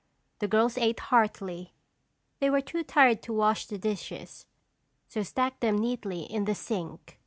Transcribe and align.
The 0.39 0.47
girls 0.47 0.79
ate 0.79 0.99
heartily. 0.99 1.73
They 2.39 2.49
were 2.49 2.59
too 2.59 2.81
tired 2.81 3.21
to 3.21 3.33
wash 3.33 3.67
the 3.67 3.77
dishes, 3.77 4.47
so 5.07 5.21
stacked 5.21 5.61
them 5.61 5.77
neatly 5.77 6.23
in 6.23 6.45
the 6.45 6.55
sink. 6.55 7.19